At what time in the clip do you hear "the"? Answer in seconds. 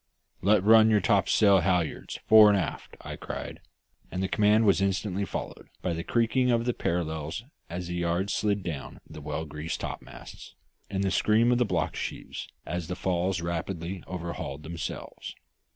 4.23-4.27, 5.93-6.03, 6.65-6.73, 7.85-7.93, 9.07-9.21, 11.03-11.11, 11.59-11.65, 12.87-12.95